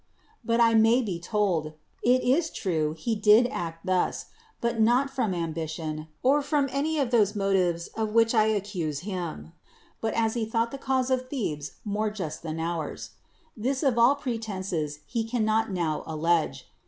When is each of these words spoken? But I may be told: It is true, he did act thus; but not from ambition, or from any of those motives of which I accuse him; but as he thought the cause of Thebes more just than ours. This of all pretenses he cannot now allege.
But 0.43 0.59
I 0.59 0.73
may 0.73 1.03
be 1.03 1.19
told: 1.19 1.73
It 2.03 2.23
is 2.23 2.49
true, 2.49 2.95
he 2.97 3.13
did 3.13 3.45
act 3.45 3.85
thus; 3.85 4.25
but 4.59 4.81
not 4.81 5.11
from 5.11 5.31
ambition, 5.35 6.07
or 6.23 6.41
from 6.41 6.67
any 6.71 6.97
of 6.97 7.11
those 7.11 7.35
motives 7.35 7.85
of 7.89 8.11
which 8.11 8.33
I 8.33 8.45
accuse 8.45 9.01
him; 9.01 9.53
but 10.01 10.15
as 10.15 10.33
he 10.33 10.43
thought 10.43 10.71
the 10.71 10.79
cause 10.79 11.11
of 11.11 11.29
Thebes 11.29 11.73
more 11.85 12.09
just 12.09 12.41
than 12.41 12.59
ours. 12.59 13.11
This 13.55 13.83
of 13.83 13.99
all 13.99 14.15
pretenses 14.15 15.01
he 15.05 15.23
cannot 15.23 15.69
now 15.71 16.01
allege. 16.07 16.67